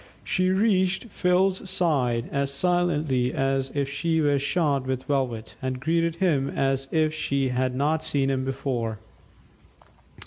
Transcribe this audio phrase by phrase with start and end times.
[0.23, 6.15] She reached Phil's side as silently as if she were shod with velvet, and greeted
[6.15, 8.97] him as if she had not seen him before.